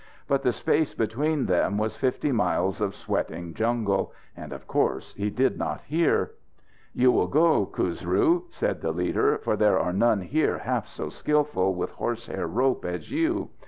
But 0.27 0.41
the 0.41 0.51
space 0.51 0.95
between 0.95 1.45
them 1.45 1.77
was 1.77 1.95
fifty 1.95 2.31
miles 2.31 2.81
of 2.81 2.95
sweating 2.95 3.53
jungle, 3.53 4.13
and 4.35 4.51
of 4.51 4.65
course 4.65 5.13
he 5.13 5.29
did 5.29 5.59
not 5.59 5.81
hear. 5.81 6.31
"You 6.91 7.11
will 7.11 7.27
go, 7.27 7.67
Khusru," 7.67 8.45
said 8.49 8.81
the 8.81 8.93
leader, 8.93 9.37
"for 9.37 9.55
there 9.55 9.77
are 9.77 9.93
none 9.93 10.21
here 10.21 10.57
half 10.57 10.87
so 10.87 11.09
skilful 11.09 11.75
with 11.75 11.91
horsehair 11.91 12.47
rope 12.47 12.83
as 12.83 13.11
you. 13.11 13.51